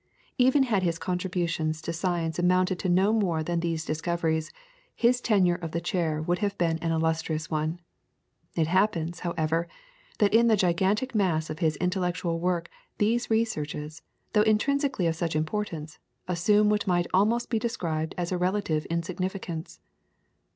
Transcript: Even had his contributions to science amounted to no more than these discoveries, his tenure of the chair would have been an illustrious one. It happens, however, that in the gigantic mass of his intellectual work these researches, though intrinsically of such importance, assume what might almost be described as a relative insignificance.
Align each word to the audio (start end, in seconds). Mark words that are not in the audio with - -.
Even 0.39 0.63
had 0.63 0.81
his 0.81 0.97
contributions 0.97 1.79
to 1.79 1.93
science 1.93 2.39
amounted 2.39 2.79
to 2.79 2.89
no 2.89 3.13
more 3.13 3.43
than 3.43 3.59
these 3.59 3.85
discoveries, 3.85 4.51
his 4.95 5.21
tenure 5.21 5.53
of 5.53 5.73
the 5.73 5.79
chair 5.79 6.23
would 6.23 6.39
have 6.39 6.57
been 6.57 6.79
an 6.79 6.91
illustrious 6.91 7.51
one. 7.51 7.79
It 8.55 8.65
happens, 8.65 9.19
however, 9.19 9.67
that 10.17 10.33
in 10.33 10.47
the 10.47 10.57
gigantic 10.57 11.13
mass 11.13 11.51
of 11.51 11.59
his 11.59 11.75
intellectual 11.75 12.39
work 12.39 12.67
these 12.97 13.29
researches, 13.29 14.01
though 14.33 14.41
intrinsically 14.41 15.05
of 15.05 15.15
such 15.15 15.35
importance, 15.35 15.99
assume 16.27 16.69
what 16.71 16.87
might 16.87 17.05
almost 17.13 17.51
be 17.51 17.59
described 17.59 18.15
as 18.17 18.31
a 18.31 18.39
relative 18.39 18.85
insignificance. 18.87 19.79